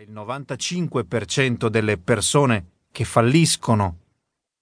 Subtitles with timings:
[0.00, 3.98] il 95% delle persone che falliscono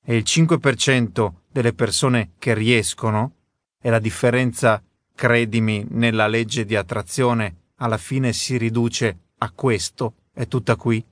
[0.03, 3.35] e il 5% delle persone che riescono,
[3.83, 4.83] e la differenza,
[5.15, 11.05] credimi, nella legge di attrazione alla fine si riduce a questo, è tutta qui.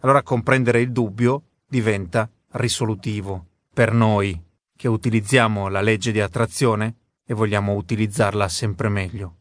[0.00, 4.38] Allora comprendere il dubbio diventa risolutivo per noi
[4.76, 9.36] che utilizziamo la legge di attrazione e vogliamo utilizzarla sempre meglio.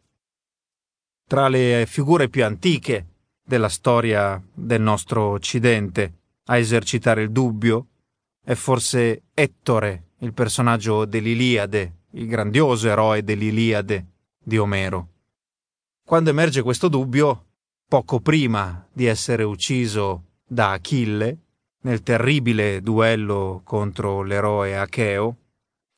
[1.27, 3.10] Tra le figure più antiche
[3.51, 7.87] della storia del nostro Occidente a esercitare il dubbio
[8.41, 14.05] è forse Ettore, il personaggio dell'Iliade, il grandioso eroe dell'Iliade
[14.41, 15.09] di Omero.
[16.01, 17.47] Quando emerge questo dubbio,
[17.89, 21.37] poco prima di essere ucciso da Achille,
[21.81, 25.35] nel terribile duello contro l'eroe Acheo,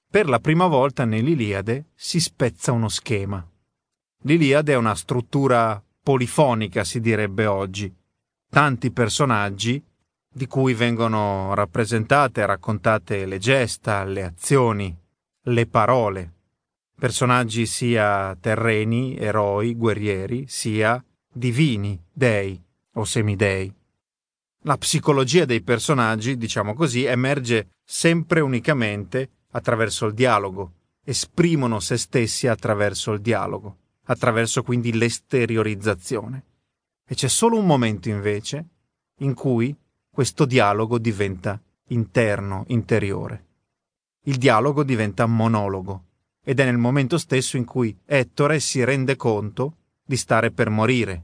[0.10, 3.48] per la prima volta nell'Iliade si spezza uno schema.
[4.24, 7.92] L'Iliade è una struttura polifonica, si direbbe oggi.
[8.50, 9.82] Tanti personaggi
[10.36, 14.96] di cui vengono rappresentate e raccontate le gesta, le azioni,
[15.44, 16.32] le parole.
[17.00, 22.62] Personaggi sia terreni, eroi, guerrieri, sia divini, dei
[22.94, 23.74] o semidei.
[24.66, 30.72] La psicologia dei personaggi, diciamo così, emerge sempre unicamente attraverso il dialogo,
[31.04, 36.44] esprimono se stessi attraverso il dialogo, attraverso quindi l'esteriorizzazione.
[37.08, 38.66] E c'è solo un momento invece
[39.20, 39.76] in cui
[40.10, 43.46] questo dialogo diventa interno, interiore.
[44.26, 46.06] Il dialogo diventa monologo
[46.44, 51.24] ed è nel momento stesso in cui Ettore si rende conto di stare per morire,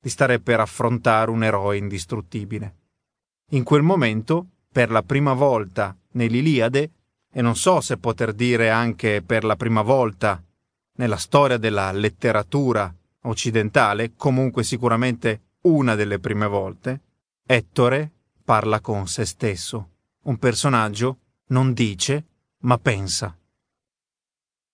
[0.00, 2.76] di stare per affrontare un eroe indistruttibile.
[3.50, 6.90] In quel momento, per la prima volta nell'Iliade,
[7.32, 10.42] e non so se poter dire anche per la prima volta
[10.96, 17.00] nella storia della letteratura occidentale, comunque sicuramente una delle prime volte,
[17.46, 18.10] Ettore
[18.44, 19.88] parla con se stesso.
[20.22, 22.26] Un personaggio non dice,
[22.58, 23.36] ma pensa.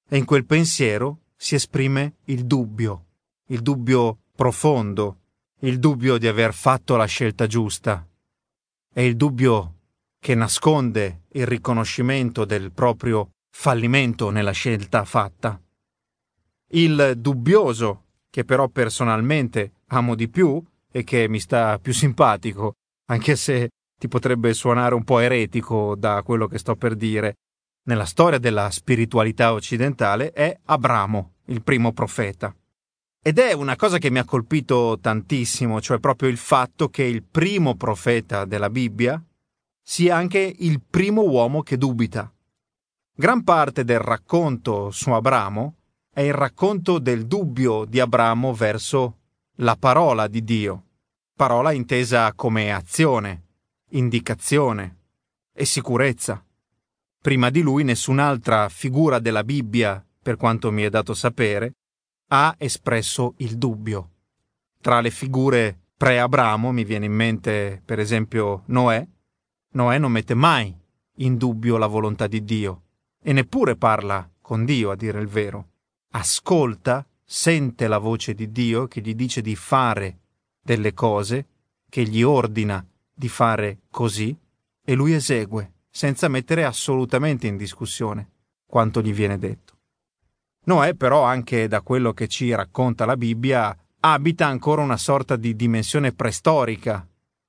[0.08, 3.06] E in quel pensiero si esprime il dubbio,
[3.46, 5.20] il dubbio profondo,
[5.60, 8.06] il dubbio di aver fatto la scelta giusta.
[8.92, 9.74] È il dubbio
[10.18, 15.60] che nasconde il riconoscimento del proprio fallimento nella scelta fatta.
[16.68, 22.74] Il dubbioso, che però personalmente amo di più e che mi sta più simpatico,
[23.06, 27.34] anche se ti potrebbe suonare un po' eretico da quello che sto per dire,
[27.84, 32.54] nella storia della spiritualità occidentale è Abramo, il primo profeta.
[33.22, 37.22] Ed è una cosa che mi ha colpito tantissimo, cioè proprio il fatto che il
[37.22, 39.22] primo profeta della Bibbia
[39.82, 42.32] sia anche il primo uomo che dubita.
[43.14, 45.74] Gran parte del racconto su Abramo
[46.16, 49.18] è il racconto del dubbio di Abramo verso
[49.56, 50.84] la parola di Dio
[51.36, 53.42] parola intesa come azione,
[53.90, 54.96] indicazione
[55.52, 56.42] e sicurezza.
[57.20, 61.74] Prima di lui nessun'altra figura della Bibbia, per quanto mi è dato sapere,
[62.28, 64.12] ha espresso il dubbio.
[64.80, 69.06] Tra le figure pre-Abramo mi viene in mente, per esempio, Noè.
[69.72, 70.74] Noè non mette mai
[71.16, 72.84] in dubbio la volontà di Dio
[73.22, 75.72] e neppure parla con Dio, a dire il vero.
[76.18, 80.20] Ascolta, sente la voce di Dio che gli dice di fare
[80.62, 81.46] delle cose,
[81.90, 82.82] che gli ordina
[83.12, 84.34] di fare così,
[84.82, 88.30] e lui esegue, senza mettere assolutamente in discussione
[88.64, 89.76] quanto gli viene detto.
[90.64, 95.54] Noè però anche da quello che ci racconta la Bibbia abita ancora una sorta di
[95.54, 97.06] dimensione preistorica,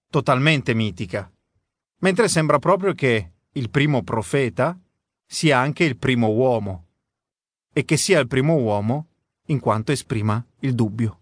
[0.09, 1.31] totalmente mitica,
[1.99, 4.77] mentre sembra proprio che il primo profeta
[5.25, 6.86] sia anche il primo uomo,
[7.77, 9.05] e che sia il primo uomo
[9.49, 11.19] in quanto esprima il dubbio.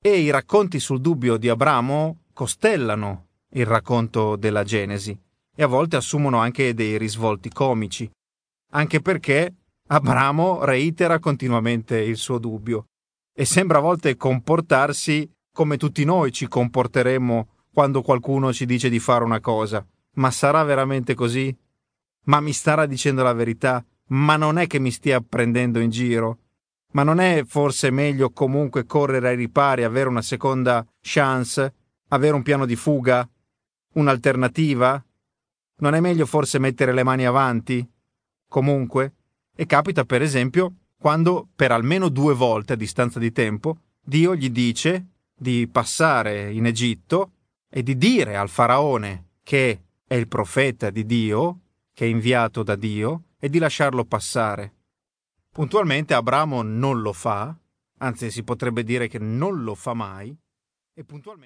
[0.00, 5.18] E i racconti sul dubbio di Abramo costellano il racconto della Genesi
[5.52, 8.08] e a volte assumono anche dei risvolti comici,
[8.70, 9.52] anche perché
[9.88, 12.84] Abramo reitera continuamente il suo dubbio
[13.34, 19.00] e sembra a volte comportarsi come tutti noi ci comporteremmo quando qualcuno ci dice di
[19.00, 19.84] fare una cosa.
[20.14, 21.52] Ma sarà veramente così?
[22.26, 23.84] Ma mi starà dicendo la verità?
[24.12, 26.38] Ma non è che mi stia prendendo in giro?
[26.92, 31.74] Ma non è forse meglio comunque correre ai ripari, avere una seconda chance,
[32.08, 33.26] avere un piano di fuga,
[33.94, 35.02] un'alternativa?
[35.78, 37.86] Non è meglio forse mettere le mani avanti?
[38.46, 39.14] Comunque?
[39.56, 44.50] E capita per esempio quando per almeno due volte a distanza di tempo Dio gli
[44.50, 47.32] dice di passare in Egitto
[47.68, 51.61] e di dire al faraone che è il profeta di Dio,
[51.92, 54.74] che è inviato da Dio, e di lasciarlo passare.
[55.50, 57.54] Puntualmente Abramo non lo fa,
[57.98, 60.36] anzi si potrebbe dire che non lo fa mai,
[60.94, 61.40] e puntualmente